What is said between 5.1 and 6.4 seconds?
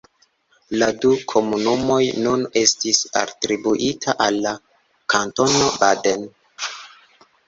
Kantono Baden.